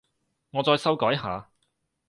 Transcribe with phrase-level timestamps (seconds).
[0.49, 1.47] 我再修改下